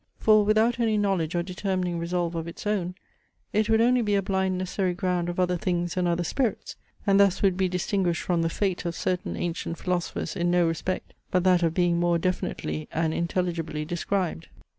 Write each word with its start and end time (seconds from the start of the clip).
For, 0.17 0.43
without 0.43 0.79
any 0.79 0.97
knowledge 0.97 1.35
or 1.35 1.43
determining 1.43 1.99
resolve 1.99 2.33
of 2.33 2.47
its 2.47 2.65
own, 2.65 2.95
it 3.53 3.69
would 3.69 3.81
only 3.81 4.01
be 4.01 4.15
a 4.15 4.21
blind 4.23 4.57
necessary 4.57 4.95
ground 4.95 5.29
of 5.29 5.39
other 5.39 5.57
things 5.57 5.95
and 5.95 6.07
other 6.07 6.23
spirits; 6.23 6.75
and 7.05 7.19
thus 7.19 7.43
would 7.43 7.55
be 7.55 7.69
distinguished 7.69 8.23
from 8.23 8.41
the 8.41 8.49
FATE 8.49 8.83
of 8.85 8.95
certain 8.95 9.35
ancient 9.37 9.77
philosophers 9.77 10.35
in 10.35 10.49
no 10.49 10.67
respect, 10.67 11.13
but 11.29 11.43
that 11.43 11.61
of 11.61 11.75
being 11.75 11.99
more 11.99 12.17
definitely 12.17 12.87
and 12.91 13.13
intelligibly 13.13 13.85
described." 13.85 14.47